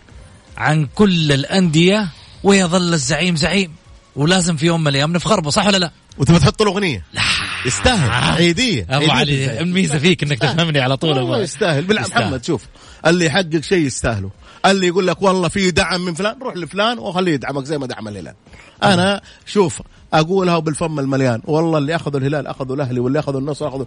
[0.57, 2.09] عن كل الأندية
[2.43, 3.73] ويظل الزعيم زعيم.
[4.17, 7.23] ولازم في يوم من الأيام نفخر به صح ولا لا؟ وتبغى تحط له أغنية؟ لا.
[7.67, 8.11] يستاهل.
[8.11, 8.87] عيدية.
[8.91, 11.83] أبو علي الميزة فيك إنك تفهمني على طول والله يستاهل.
[11.83, 12.63] بالعكس محمد شوف
[13.07, 14.31] اللي يحقق شيء يستاهله.
[14.67, 18.09] اللي يقول لك والله في دعم من فلان روح لفلان وخليه يدعمك زي ما دعم
[18.09, 18.35] الهلال
[18.83, 19.83] أنا شوف
[20.15, 21.43] أقولها بالفم المليان.
[21.45, 23.85] والله اللي أخذوا الهلال أخذوا الأهلي واللي أخذوا النصر أخذوا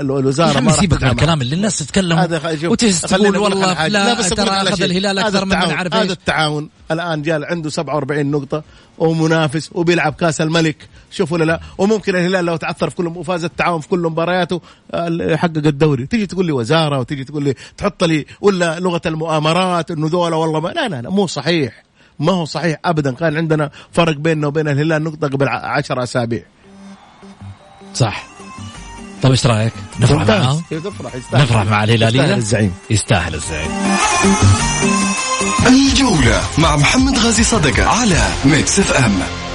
[0.00, 5.18] الوزارة ما سيبك من الكلام اللي الناس تتكلم وتقول والله فلان بس ترى أخذ الهلال
[5.18, 6.68] أكثر من عارف هذا التعاون.
[6.90, 8.62] الآن جال عنده 47 نقطة
[8.98, 13.88] ومنافس وبيلعب كأس الملك شوفوا لا؟ وممكن الهلال لو تعثر في كل وفاز التعاون في
[13.88, 14.60] كل مبارياته
[15.20, 16.06] يحقق الدوري.
[16.06, 20.60] تيجي تقول لي وزارة وتيجي تقول لي تحط لي ولا لغة المؤامرات إنه ذولا والله
[20.60, 21.87] ما لا لا لا مو صحيح.
[22.18, 23.14] ما هو صحيح ابدا.
[23.14, 26.42] كان عندنا فرق بيننا وبين الهلال نقطة قبل عشر أسابيع.
[27.94, 28.26] صح.
[29.22, 30.62] طيب إيش رأيك؟ نفرح معاه؟
[31.34, 32.74] نفرح مع الهلالية؟ يستاهل الزعيم.
[32.90, 33.70] يستاهل الزعيم.
[35.66, 39.47] الجولة مع محمد غازي صدقة على Mix FM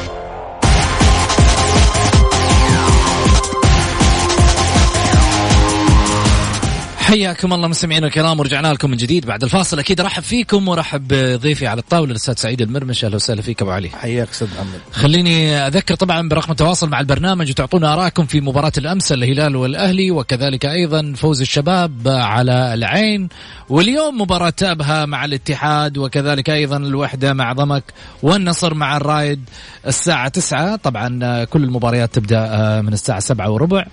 [7.14, 9.80] حياكم الله مستمعينا الكرام ورجعنا لكم من جديد بعد الفاصل.
[9.80, 13.06] أكيد أرحب فيكم وارحب بضيفي على الطاولة الأستاذ سعيد المرمش.
[13.06, 13.90] أهلا وسهلا فيك أبو علي.
[13.90, 14.80] حياك أستاذ محمد.
[14.92, 20.66] خليني أذكر طبعا برقم التواصل مع البرنامج وتعطونا ارائكم في مباراة الأمس الهلال والأهلي وكذلك
[20.66, 23.30] أيضا فوز الشباب على العين.
[23.70, 27.84] واليوم مباراة ابها مع الاتحاد وكذلك أيضا الوحدة مع ضمك
[28.24, 29.50] والنصر مع الرايد
[29.88, 33.86] الساعة 9 طبعا كل المباريات تبدأ من الساعة 7 وربع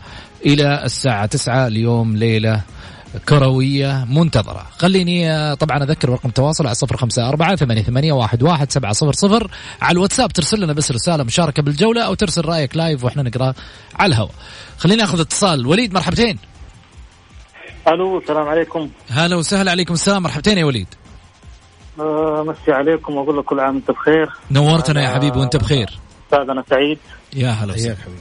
[0.47, 2.61] إلى الساعة 9 اليوم ليلة
[3.29, 4.67] كروية منتظرة.
[4.79, 8.93] خليني آه، طبعا أذكر رقم التواصل على صفر خمسة أربعة ثمانية, ثمانية واحد, واحد سبعة
[8.93, 9.51] صفر صفر.
[9.83, 13.55] على الواتساب ترسل لنا بس رسالة مشاركة بالجولة أو ترسل رأيك لايف وإحنا نقرأ
[13.95, 14.31] على الهواء.
[14.79, 15.67] خليني أخذ اتصال.
[15.67, 16.39] وليد مرحبتين.
[17.89, 18.91] ألو السلام عليكم.
[19.11, 20.23] هلا وسهلا عليكم السلام.
[20.23, 20.89] مرحبتين يا وليد.
[22.01, 24.31] آه مسي عليكم وأقول لك كل عام وأنت بخير.
[24.51, 25.99] نورتنا يا حبيبي وأنت بخير.
[26.33, 26.99] أستاذ سعيد.
[27.37, 27.97] يا هلا وسهلا.
[27.97, 28.21] حبيبي.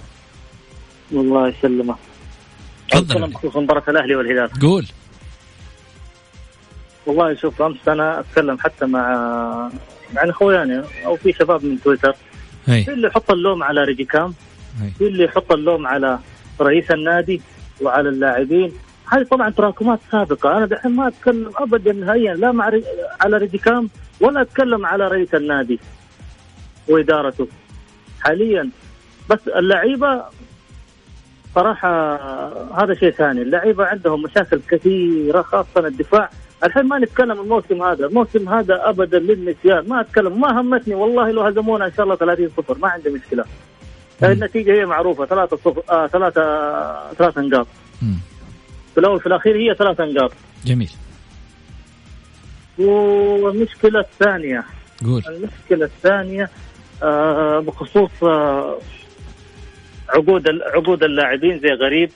[1.11, 1.95] الله يسلمك.
[2.91, 3.27] تفضل.
[3.27, 4.49] بخصوص مباراة الأهلي والهلال.
[4.61, 4.85] قول.
[7.05, 9.01] والله شوف أمس أنا أتكلم حتى مع
[10.13, 12.15] مع إخواني أو في شباب من تويتر.
[12.67, 12.83] هي.
[12.83, 14.33] في اللي يحط اللوم على ريجيكام
[14.97, 16.19] في اللي يحط اللوم على
[16.61, 17.41] رئيس النادي
[17.81, 18.71] وعلى اللاعبين.
[19.11, 20.57] هذه طبعا تراكمات سابقة.
[20.57, 22.83] أنا دحين ما أتكلم أبدا نهائيا لا مع ري...
[23.21, 25.79] على ريجيكام ولا أتكلم على رئيس النادي
[26.87, 27.47] وإدارته
[28.21, 28.69] حاليا.
[29.29, 30.23] بس اللعيبة
[31.55, 32.15] صراحة
[32.83, 33.41] هذا شيء ثاني.
[33.41, 36.29] اللعيبة عندهم مشاكل كثيرة خاصة الدفاع.
[36.63, 38.05] الحين ما نتكلم الموسم هذا.
[38.05, 39.89] الموسم هذا أبدا للنسيان.
[39.89, 42.77] ما أتكلم ما همتني والله لو هزمونا إن شاء الله 30 صفر.
[42.77, 43.45] ما عندي مشكلة.
[44.23, 45.25] النتيجة هي معروفة.
[45.25, 46.43] ثلاثة صفر آه ثلاثة
[47.13, 47.67] ثلاثة نقاط.
[48.93, 50.31] في الأول في الأخير هي ثلاثة نقاط.
[50.65, 50.91] جميل.
[52.77, 54.63] والمشكلة الثانية.
[55.05, 55.23] قول.
[55.27, 56.49] المشكلة الثانية
[57.03, 58.77] آه بخصوص آه
[60.15, 60.43] عقود
[60.75, 62.09] عقود اللاعبين زي غريب.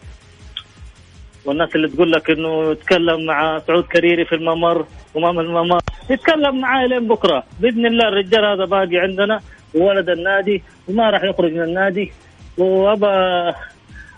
[1.45, 6.85] والناس اللي تقول لك إنه يتكلم مع سعود كريري في الممر ومام الممر يتكلم معاه
[6.85, 7.43] لين بكرة.
[7.59, 9.39] بإذن الله الرجال هذا باقي عندنا
[9.75, 12.11] وولد النادي وما راح يخرج من النادي.
[12.57, 13.07] وابى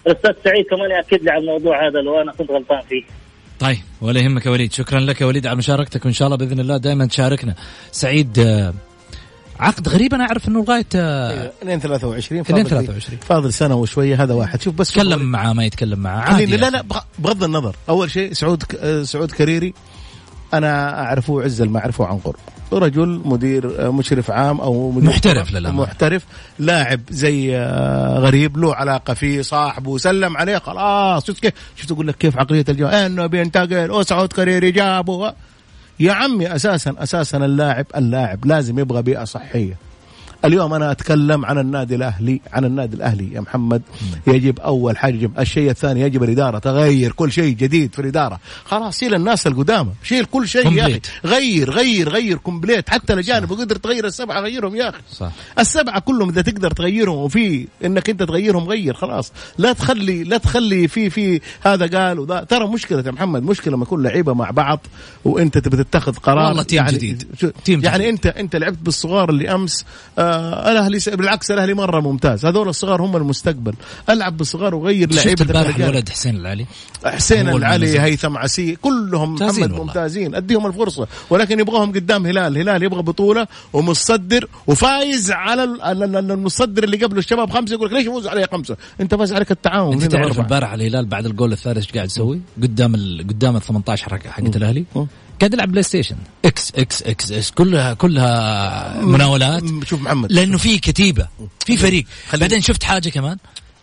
[0.07, 3.03] الأستاذ سعيد كمان يأكد لي على الموضوع هذا لو أنا كنت غلطان فيه.
[3.59, 4.73] طيب ولا يهمك يا وليد.
[4.73, 7.55] شكرا لك يا وليد على مشاركتك وإن شاء الله بإذن الله دائما تشاركنا.
[7.91, 8.39] سعيد
[9.59, 14.61] عقد غريب أنا أعرف إنه لغاية 2023 2023 فاضل سنة وشوية هذا واحد.
[14.61, 16.83] شوف بس تكلم معاه ما يتكلم معاه عادي لا لا
[17.19, 17.75] بغض النظر.
[17.89, 18.63] أول شيء سعود
[19.03, 19.73] سعود كريري
[20.53, 22.35] أنا أعرفه عز ما اعرفه عن قرب.
[22.73, 25.81] رجل مدير مشرف عام أو مدير محترف للأمانة.
[25.81, 26.25] محترف
[26.59, 32.07] لاعب زي آه، غريب له علاقة فيه صاحبه سلم عليه خلاص شفت كيف؟ شفت أقول
[32.07, 33.91] لك كيف عقلية الجو إنه بينتقل.
[33.91, 35.33] وسعود كريري جابه.
[35.99, 39.77] يا عمي أساسا أساسا اللاعب اللاعب لازم يبغى بيئة صحية.
[40.45, 43.81] اليوم أنا أتكلم عن النادي الأهلي عن النادي الأهلي يا محمد.
[44.27, 48.39] يجب أول حاجة يجب الشيء الثاني يجب الإدارة تغير كل شيء جديد في الإدارة.
[48.65, 51.01] خلاص شيل الناس القدامى شيل كل شيء يا أخي.
[51.25, 55.01] غير غير غير complete حتى الأجانب وقدر تغير السبعة غيرهم يا أخي.
[55.11, 55.31] صح.
[55.59, 59.31] السبعة كلهم إذا تقدر تغيرهم وفي إنك أنت تغيرهم غير خلاص.
[59.57, 62.43] لا تخلي لا تخلي في في هذا قال وذا.
[62.43, 64.79] ترى مشكلة يا محمد مشكلة لما يكون لعيبة مع بعض
[65.25, 66.47] وأنت تبي تتخذ قرار.
[66.47, 67.23] والله تيم يعني جديد.
[67.65, 68.09] تيم يعني جديد.
[68.09, 69.85] أنت أنت لعبت بالصغار اللي أمس
[70.19, 70.34] آه
[70.71, 72.45] الأهلي بالعكس الأهلي مرة ممتاز.
[72.45, 73.73] هذول الصغار هم المستقبل.
[74.09, 76.65] ألعب بالصغار وغير لعيبة البارح الولد حسين العلي؟
[77.05, 80.35] حسين العلي هيثم عسي كلهم محمد ممتازين.
[80.35, 81.07] أديهم الفرصة.
[81.29, 82.57] ولكن يبغاهم قدام هلال.
[82.57, 85.63] هلال يبغى بطولة ومصدر وفايز على
[86.19, 89.93] المصدر اللي قبله الشباب خمسة يقول لك ليش يفوز عليه خمسة؟ أنت فاز عليك التعاون.
[89.93, 93.25] أنت تعرف البارح الهلال بعد الجول الثالث إيش قاعد يسوي؟ قدام ال...
[93.27, 94.85] قدام ال 18 حقت الأهلي.
[95.39, 96.15] قاعد يلعب PlayStation.
[96.45, 99.63] إكس إكس إكس إكس كلها كلها مناولات.
[99.85, 100.31] شوف محمد.
[100.31, 101.27] لأنه في كتيبة.
[101.65, 102.05] في فريق.
[102.33, 103.37] بعدين شفت حاجة كمان؟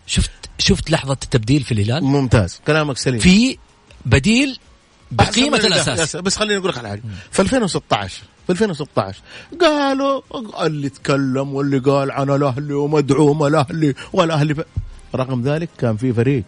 [0.07, 2.61] شفت شفت لحظة التبديل في الهلال؟ ممتاز.
[2.67, 3.19] كلامك سليم.
[3.19, 3.57] في
[4.05, 4.59] بديل
[5.11, 6.15] بقيمة الأساس.
[6.15, 7.01] بس خليني أقول لك على حاجة.
[7.31, 9.21] في 2016 في 2016
[9.61, 10.21] قالوا
[10.65, 14.61] اللي تكلم واللي قال عن الاهلي ومدعوم الاهلي والاهلي ف...
[15.15, 16.43] رغم ذلك كان في فريق.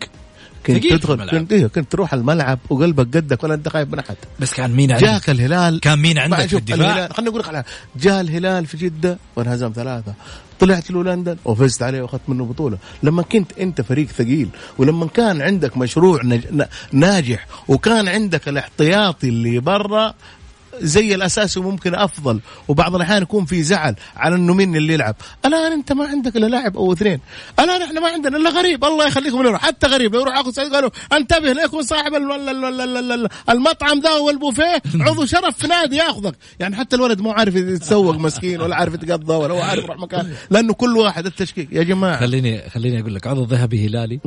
[0.67, 4.15] كنت تدخل كنت إيه كنت تروح الملعب وقلبك قدك ولا أنت خايف من أحد.
[4.39, 5.80] بس كان مين عندك؟ جاك الهلال.
[5.80, 7.63] كان مين عندك في الدفاع؟ خليني أقول لك على
[7.95, 10.13] جاء الهلال في جدة وانهزم ثلاثة.
[10.60, 12.78] طلعت له لندن وفزت عليه وأخذت منه بطولة.
[13.04, 16.21] لما كنت أنت فريق ثقيل ولما كان عندك مشروع
[16.91, 20.13] ناجح وكان عندك الاحتياطي اللي برا
[20.82, 25.16] زي الاساسي وممكن أفضل وبعض الأحيان يكون في زعل على إنه مين اللي يلعب.
[25.46, 27.20] الآن أنت ما عندك إلا لاعب أو اثنين.
[27.60, 30.90] الآن إحنا ما عندنا إلا غريب الله يخليكم له حتى غريب لو يروح ياخذ قالوا
[31.14, 32.16] انتبه لا يكون صاحب
[33.50, 36.36] المطعم ذا والبوفيه عضو شرف في نادي ياخذك.
[36.60, 40.34] يعني حتى الولد مو عارف يتسوق مسكين ولا عارف يتقضى ولا هو عارف يروح مكان
[40.50, 41.70] لأنه كل واحد التشكيك.
[41.72, 42.20] يا جماعة.
[42.20, 44.20] خليني خليني أقول لك عضو ذهبي هلالي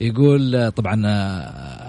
[0.00, 1.02] يقول طبعا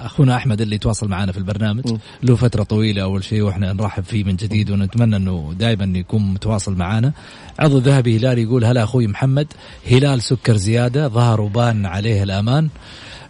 [0.05, 1.83] أخونا أحمد اللي تواصل معنا في البرنامج
[2.23, 6.75] له فترة طويلة أول شيء وإحنا نرحب فيه من جديد ونتمنى أنه دائما يكون متواصل
[6.75, 7.13] معنا
[7.59, 9.47] عضو ذهبي هلالي يقول هلا أخوي محمد
[9.91, 12.69] هلال سكر زيادة ظهر وبان عليه الأمان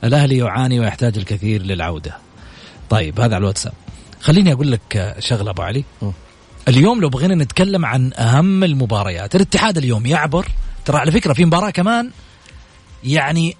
[0.03, 2.17] الأهلي يعاني ويحتاج الكثير للعودة.
[2.89, 3.73] طيب هذا على الواتساب.
[4.21, 5.83] خليني أقول لك شغلة أبو علي.
[6.67, 10.47] اليوم لو بغينا نتكلم عن أهم المباريات الاتحاد اليوم يعبر.
[10.85, 12.11] ترى على فكرة في مباراة كمان
[13.03, 13.55] يعني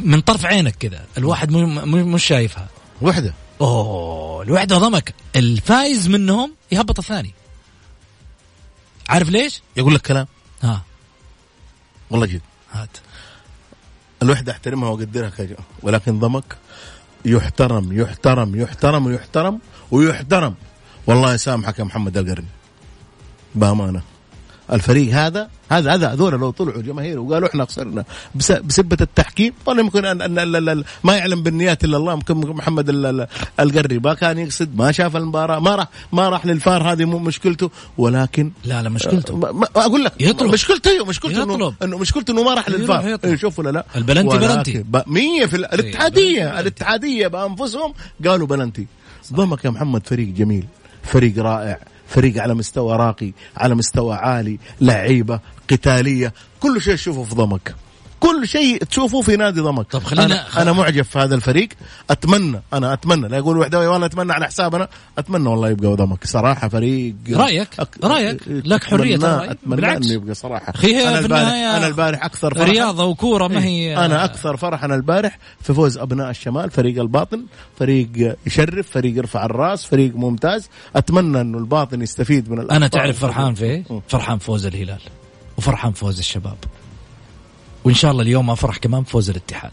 [0.00, 2.68] من طرف عينك كذا الواحد مش شايفها.
[3.02, 3.34] وحدة.
[3.60, 5.14] أوه الوحده ضمك.
[5.36, 7.34] الفايز منهم يهبط الثاني.
[9.08, 10.26] عارف ليش؟ يقول لك كلام.
[10.62, 10.82] ها.
[12.10, 12.40] والله جد.
[12.72, 12.96] هات.
[14.22, 15.32] الوحدة أحترمها وأقدرها
[15.82, 16.56] ولكن ضمك
[17.24, 20.54] يحترم يحترم يحترم ويحترم ويحترم.
[21.06, 22.48] والله يسامحك يا محمد القرني.
[23.54, 24.02] بأمانة.
[24.72, 28.04] الفريق هذا هذا هذا هذول لو طلعوا جماهير وقالوا إحنا خسرنا
[28.34, 32.90] بسبة التحكيم طبعا يمكن أن أن ما يعلم بالنيات إلا الله ممكن محمد
[33.60, 37.70] القري ما كان يقصد ما شاف المباراة ما راح ما راح للفار هذه مو مشكلته
[37.98, 39.36] ولكن لا لا مشكلته.
[39.36, 40.52] ما أقول لك يطلب.
[40.52, 43.18] مشكلته أيوه مشكلته انه إنه مشكلته إنه ما راح للفار.
[43.24, 44.84] إيه، شوف ولا لا؟ البلنتي بلنتي.
[45.06, 47.94] 100 في الاتحادية الاتحادية بأنفسهم
[48.26, 48.86] قالوا بلنتي.
[49.32, 50.64] ضمك يا محمد فريق جميل
[51.02, 51.78] فريق رائع.
[52.08, 55.40] فريق على مستوى راقي على مستوى عالي لعيبة
[55.70, 57.74] قتالية كل شيء تشوفه في ضمك.
[58.20, 59.86] كل شيء تشوفه في نادي ضمك.
[59.90, 61.68] طب خلينا أنا, أنا معجب في هذا الفريق.
[62.10, 63.28] اتمنى أنا أتمنى.
[63.28, 64.88] لا يقول وحدة والله أتمنى على حسابنا.
[65.18, 66.26] أتمنى والله يبقى ضمك.
[66.26, 67.88] صراحة فريق رأيك؟ أك...
[68.04, 70.72] رأيك؟ لك حرية اتمنى, أتمنى إنه يبقى صراحة.
[70.84, 75.38] أنا البارح أنا البارح أكثر فرح رياضة وكورة ما هي أنا أكثر فرح أنا البارح
[75.60, 77.44] في فوز أبناء الشمال فريق الباطن
[77.78, 80.68] فريق يشرف فريق يرفع الراس فريق ممتاز.
[80.96, 85.00] أتمنى إنه الباطن يستفيد من أنا تعرف فرحان في إيه؟ فرحان فوز الهلال
[85.58, 86.56] وفرحان فوز الشباب.
[87.84, 89.72] وإن شاء الله اليوم أفرح كمان بفوز الاتحاد.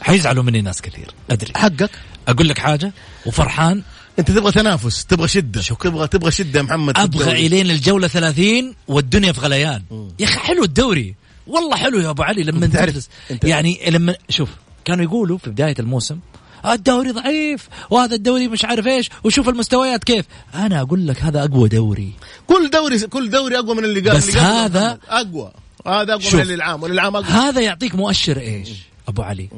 [0.00, 1.52] حيزعلوا مني ناس كثير أدري.
[1.56, 1.90] حقك.
[2.28, 2.92] أقول لك حاجة
[3.26, 3.82] وفرحان.
[4.18, 5.60] أنت تبغى تنافس تبغى شدة.
[5.60, 9.82] شو تبغى تبغى شدة يا محمد أبغى إلين الجولة 30 والدنيا في غليان.
[10.18, 11.14] يا أخي حلو الدوري.
[11.46, 13.08] والله حلو يا أبو علي لما تعرف
[13.44, 14.48] يعني لما شوف
[14.84, 16.18] كانوا يقولوا في بداية الموسم
[16.66, 20.24] الدوري ضعيف وهذا الدوري مش عارف إيش وشوف المستويات كيف.
[20.54, 22.12] أنا أقول لك هذا أقوى دوري.
[22.46, 25.52] كل دوري كل دوري أقوى من اللي قبل بس اللي هذا أقوى.
[25.86, 28.70] هذا اقوى من العام والعام اقوى هذا يعطيك مؤشر إيش؟
[29.08, 29.48] أبو علي.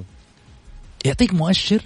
[1.05, 1.83] يعطيك مؤشر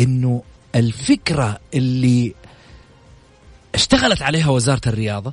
[0.00, 0.42] إنه
[0.74, 2.34] الفكرة اللي
[3.74, 5.32] اشتغلت عليها وزارة الرياضة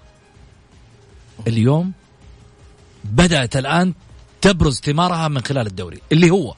[1.47, 1.91] اليوم
[3.03, 3.93] بدأت الآن
[4.41, 6.55] تبرز ثمارها من خلال الدوري اللي هو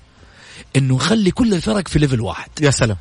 [0.76, 2.50] إنه يخلي كل الفرق في level واحد.
[2.62, 2.98] يا سلام.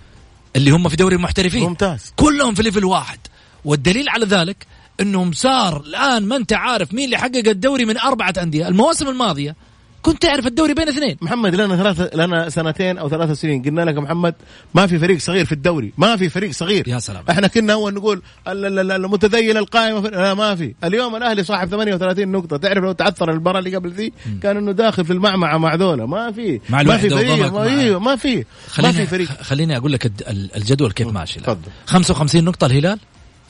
[0.57, 1.63] اللي هم في دوري المحترفين.
[1.63, 2.13] ممتاز.
[2.17, 3.19] كلهم في level واحد.
[3.65, 4.67] والدليل على ذلك
[5.01, 8.69] إنهم صار الآن ما أنت عارف مين اللي حقق الدوري من أربعة أندية.
[8.69, 9.57] المواسم الماضية
[10.03, 11.17] كنت تعرف الدوري بين اثنين.
[11.21, 13.63] محمد لنا ثلاثة لنا سنتين أو ثلاث سنين.
[13.63, 14.35] قلنا لك محمد
[14.75, 15.93] ما في فريق صغير في الدوري.
[15.99, 16.89] ما في فريق صغير.
[16.89, 17.25] يا سلام.
[17.31, 20.09] إحنا كنا اول نقول المتذيل القائمه في...
[20.09, 20.75] لا ما في.
[20.85, 22.57] اليوم الأهلي صاحب 38 نقطة.
[22.57, 26.07] تعرف لو تعثر المباراه اللي قبل ذي؟ كان إنه داخل في المعمعة مع ذولا.
[26.07, 26.61] ما في.
[26.69, 27.53] ما في فريق.
[27.53, 28.45] ما, أيوه ما في.
[28.79, 29.29] ما في فريق.
[29.43, 30.13] خليني أقول لك
[30.57, 31.71] الجدول كيف ماشي تفضل.
[31.87, 32.99] 55 نقطة الهلال؟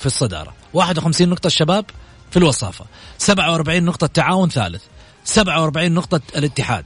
[0.05, 0.55] في الصدارة.
[0.75, 1.85] 51 نقطة الشباب
[2.31, 2.85] في الوصافة.
[3.19, 4.83] 47 نقطة التعاون ثالث.
[5.25, 6.85] 47 نقطة الاتحاد.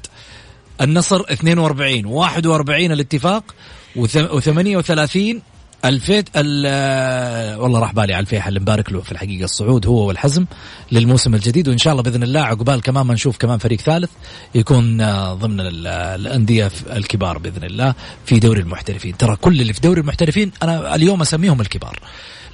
[0.81, 3.55] النصر 42 41 الاتفاق.
[3.97, 5.37] و38
[5.85, 9.45] الفيت والله راح بالي على الفيحة اللي مبارك له في الحقيقة.
[9.45, 10.47] الصعود هو والحزم
[10.93, 14.11] للموسم الجديد وإن شاء الله بإذن الله عقبال كمان ما نشوف كمان فريق ثالث
[14.55, 14.97] يكون
[15.35, 17.95] ضمن الأندية الكبار بإذن الله
[18.27, 19.17] في دوري المحترفين.
[19.17, 22.01] ترى كل اللي في دوري المحترفين أنا اليوم أسميهم الكبار.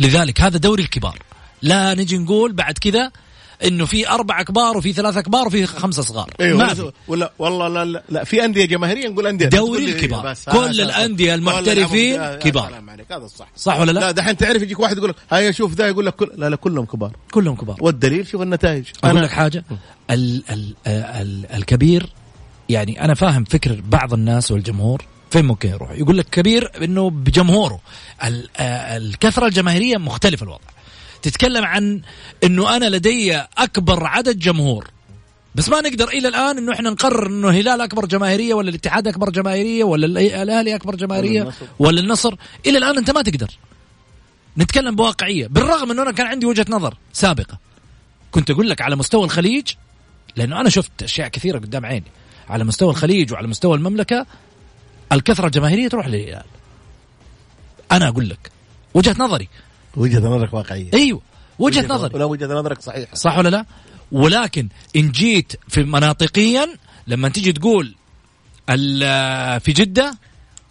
[0.01, 1.19] لذلك هذا دوري الكبار.
[1.63, 3.11] لا نجي نقول بعد كذا
[3.65, 6.31] إنه في اربعه كبار وفي ثلاثة كبار وفي خمسة صغار.
[6.41, 6.59] أيوه.
[6.59, 6.93] ما في.
[7.09, 9.47] ولا والله لا, لا, لا في أندية جماهيرية نقول أندية.
[9.47, 10.35] دوري الكبار.
[10.53, 12.85] كل الأندية المحترفين كبار.
[13.11, 15.87] هذا الصح صح ولا لا؟ لا دحين تعرف يجيك واحد يقول لك هيا شوف ذا
[15.87, 16.31] يقول لك كل...
[16.37, 17.17] لا لا كلهم كبار.
[17.33, 17.77] كلهم كبار.
[17.81, 18.85] والدليل شوف النتائج.
[19.05, 19.65] أقول لك حاجة.
[20.11, 22.07] ال ال ال الكبير
[22.69, 25.05] يعني أنا فاهم فكر بعض الناس والجمهور.
[25.31, 27.81] فين ممكن يروح؟ يقول لك كبير إنه بجمهوره.
[28.61, 30.74] الكثرة الجماهيرية مختلف الوضع.
[31.25, 32.01] تتكلم عن
[32.45, 34.91] إنه أنا لدي أكبر عدد جمهور.
[35.55, 39.31] بس ما نقدر إلى الآن إنه إحنا نقرر إنه الهلال أكبر جماهيرية ولا الاتحاد أكبر
[39.31, 40.07] جماهيرية ولا
[40.43, 42.35] الأهلي أكبر جماهيرية ولا النصر.
[42.67, 43.51] إلى الآن أنت ما تقدر.
[44.59, 45.47] نتكلم بواقعية.
[45.47, 47.59] بالرغم إنه أنا كان عندي وجهة نظر سابقة.
[48.31, 49.69] كنت أقول لك على مستوى الخليج
[50.37, 52.11] لأنه أنا شفت أشياء كثيرة قدام عيني.
[52.49, 54.27] على مستوى الخليج وعلى مستوى المملكة
[55.13, 56.45] الكثرة الجماهيرية تروح للهلال.
[57.93, 58.51] أنا أقول لك
[58.95, 59.49] وجهة نظري.
[59.97, 60.91] وجهة نظرك واقعية.
[60.95, 61.21] أيوه
[61.59, 62.15] وجهة نظري.
[62.15, 63.15] ولا وجهة نظرك صحيحة.
[63.15, 63.65] صح ولا لا؟
[64.13, 66.69] ولكن إن جيت في مناطقيا
[67.07, 67.95] لما تيجي تقول
[68.67, 70.15] في جدة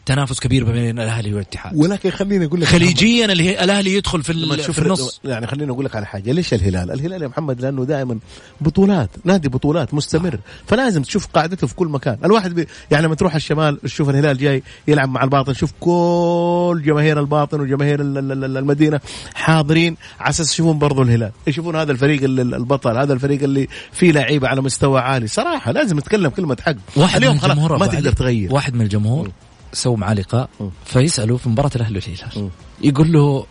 [0.06, 1.76] تنافس كبير بين الأهلي والاتحاد.
[1.76, 4.34] ولكن خليني أقول لك خليجيا الأهلي يدخل في,
[4.74, 5.22] في النص.
[5.26, 6.32] يعني خليني أقول لك على حاجة.
[6.32, 8.20] ليش الهلال؟ الهلال يا محمد لأنه دائما
[8.62, 10.40] بطولات نادي بطولات مستمر.
[10.68, 12.18] فلازم تشوف قاعدته في كل مكان.
[12.26, 17.20] الواحد بي يعني لما تروح الشمال تشوف الهلال جاي يلعب مع الباطن شوف كل جماهير
[17.20, 19.00] الباطن وجماهير المدينة
[19.34, 19.98] حاضرين.
[20.20, 21.32] على أساس يشوفون برضو الهلال.
[21.48, 25.28] يشوفون هذا الفريق البطل هذا الفريق اللي فيه لعيبة على مستوى عالي.
[25.28, 26.76] صراحة لازم نتكلم كلمة حق.
[26.96, 28.54] واحد اليوم خلاص ما تقدر تغير.
[28.54, 29.32] واحد من الجمهور.
[29.74, 30.50] سووا معاه لقاء
[30.86, 32.50] فيسألوا في مباراة الأهلي والهلال
[32.82, 33.46] يقول له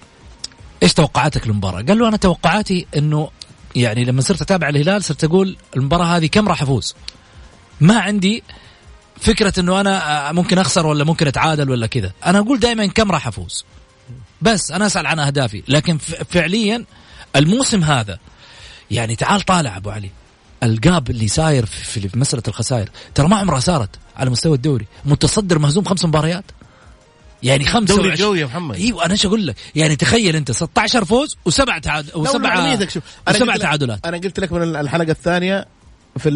[0.83, 3.31] إيش توقعاتك للمباراة؟ قال له أنا توقعاتي إنه
[3.77, 6.95] يعني لما صرت أتابع الهلال صرت أقول المباراة هذه كم راح أفوز؟
[7.81, 8.43] ما عندي
[9.21, 13.27] فكرة إنه أنا ممكن أخسر ولا ممكن أتعادل ولا كذا، أنا أقول دائما كم راح
[13.27, 13.65] أفوز.
[14.43, 15.99] بس أنا أسأل عن أهدافي، لكن
[16.31, 16.85] فعليا
[17.37, 18.19] الموسم هذا
[18.91, 20.11] يعني تعال طالع أبو علي
[20.63, 22.89] القاب اللي ساير في, في مسألة الخسائر.
[23.15, 24.87] ترى ما عمرها صارت على مستوى الدوري.
[25.05, 26.45] متصدر مهزوم خمس مباريات.
[27.43, 28.77] يعني خمسة دوري قوي يا محمد.
[28.77, 32.77] إيوه أنا إيش أقول لك؟ يعني تخيل أنت 16 فوز وسبع تعاد وسبع
[33.29, 34.07] وسبع تعادلات.
[34.07, 35.67] أنا قلت لك من الحلقة الثانية
[36.19, 36.31] في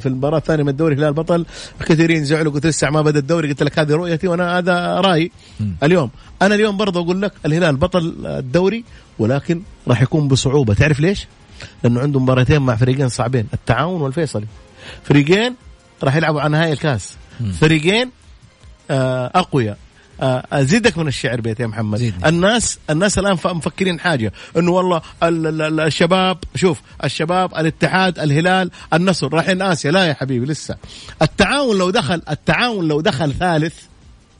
[0.00, 1.46] في المباراة الثانية من الدوري هلال بطل
[1.80, 5.32] كثيرين زعلوا قلت لسه ما بدأ الدوري قلت لك هذه رؤيتي وأنا هذا رأيي.
[5.82, 6.10] اليوم
[6.42, 8.84] أنا اليوم برضه أقول لك الهلال بطل الدوري
[9.18, 10.74] ولكن راح يكون بصعوبة.
[10.74, 11.26] تعرف ليش؟
[11.84, 14.46] لأنه عنده مباراتين مع فريقين صعبين التعاون والفيصلي.
[15.04, 15.54] فريقين
[16.02, 17.16] راح يلعبوا على نهائي الكاس.
[17.60, 18.10] فريقين
[18.90, 19.78] آه أقوياء.
[20.20, 21.98] آه أزيدك من الشعر بيت يا محمد.
[21.98, 22.28] زيدني.
[22.28, 24.32] الناس الناس الآن مفكرين حاجة.
[24.56, 29.32] إنه والله الشباب شوف الشباب الاتحاد الهلال النصر.
[29.32, 29.90] رايحين آسيا.
[29.90, 30.76] لا يا حبيبي لسه.
[31.22, 33.74] التعاون لو دخل التعاون لو دخل ثالث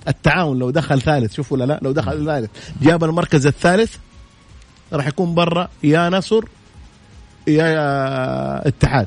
[0.08, 2.50] التعاون لو دخل ثالث شوف ولا لا لو دخل ثالث
[2.82, 3.96] جاب المركز الثالث
[4.92, 6.44] راح يكون برا يا نصر
[7.46, 9.07] يا اتحاد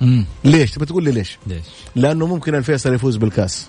[0.00, 0.26] مم.
[0.44, 1.64] ليش؟ تبي تقول لي ليش؟ ليش؟
[1.96, 3.66] لأنه ممكن الفيصل يفوز بالكاس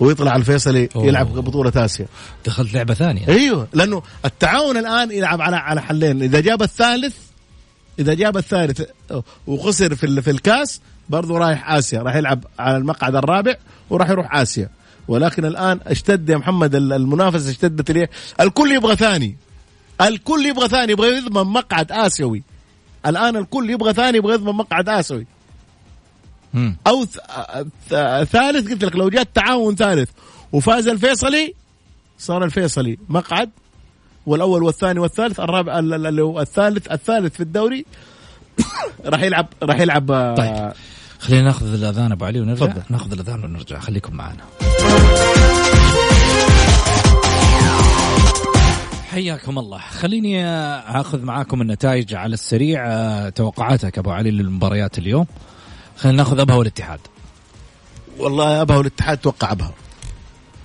[0.00, 0.88] ويطلع الفيصلي.
[0.96, 2.06] يلعب بطولة آسيا
[2.46, 7.16] دخلت لعبة ثانية أيوه لأنه التعاون الآن يلعب على على حلين إذا جاب الثالث
[7.98, 8.82] إذا جاب الثالث
[9.46, 13.54] وخسر في في الكاس برضه رايح آسيا راح يلعب على المقعد الرابع
[13.90, 14.68] وراح يروح آسيا
[15.08, 19.36] ولكن الآن اشتد يا محمد المنافسة اشتدت ليه؟ الكل يبغى ثاني
[20.00, 22.42] الكل يبغى ثاني يبغى يضمن مقعد آسيوي
[23.06, 25.26] الآن الكل يبغى ثاني يبغى يضمن مقعد آسيوي.
[26.86, 27.04] أو
[28.24, 30.10] ثالث قلت لك لو جاء تعاون ثالث
[30.52, 31.54] وفاز الفيصلي
[32.18, 33.50] صار الفيصلي مقعد.
[34.26, 37.84] والأول والثاني والثالث الرابع اللي هو الثالث الثالث في الدوري.
[39.04, 40.72] راح يلعب راح يلعب آه، طيب
[41.18, 42.66] خلينا ناخذ الأذان أبو علي ونرجع.
[42.66, 42.82] فضل.
[42.90, 43.78] ناخذ الأذان ونرجع.
[43.78, 44.44] خليكم معنا.
[49.18, 49.78] حياكم الله.
[49.78, 50.46] خليني
[51.00, 55.26] أخذ معاكم النتائج على السريع آه، توقعاتك أبو علي للمباريات اليوم.
[55.96, 57.00] خلينا نأخذ أبها والاتحاد.
[58.18, 59.72] والله أبها والاتحاد توقع أبها.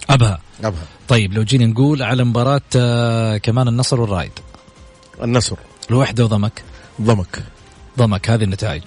[0.10, 0.40] أبها.
[0.64, 0.84] أبها.
[1.08, 4.32] طيب لو جينا نقول على مباراة آه، كمان النصر والرايد
[5.24, 5.58] النصر.
[5.90, 6.64] الوحدة وضمك.
[7.02, 7.44] ضمك.
[7.98, 8.84] ضمك هذه النتائج.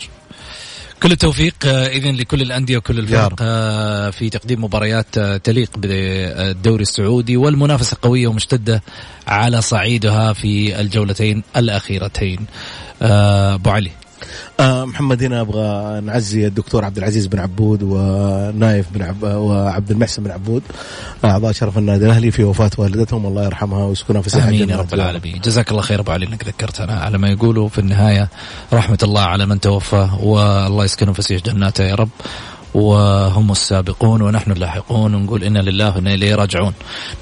[1.02, 7.36] كل التوفيق آه، اذا لكل الأندية وكل الفرق آه، في تقديم مباريات تليق بالدوري السعودي
[7.36, 8.82] والمنافسة قوية ومشتدة
[9.26, 12.46] على صعيدها في الجولتين الأخيرتين.
[13.02, 14.05] أبو علي.
[14.60, 20.22] آه محمد هنا أبغى نعزي الدكتور عبد العزيز بن عبود ونايف بن عب وعبد المحسن
[20.22, 20.62] بن عبود.
[21.24, 24.94] أعضاء شرف النادي الأهلي في وفاة والدتهم الله يرحمها ويسكنها في ساحه آمين يا رب
[24.94, 25.40] العالمين.
[25.40, 28.28] جزاك الله خير أبو علي إنك ذكرتنا على ما يقولوا في النهاية
[28.72, 32.08] رحمة الله على من توفى والله يسكنه فسيح جناته يا رب.
[32.74, 36.74] وهم السابقون ونحن اللاحقون ونقول إنا لله وإنا إليه راجعون.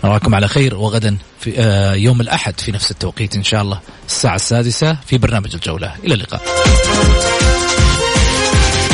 [0.05, 3.81] نراكم على خير وغدا في آه، يوم الأحد في نفس التوقيت إن شاء الله.
[4.07, 5.95] الساعة السادسة في برنامج الجولة.
[6.05, 6.43] إلى اللقاء.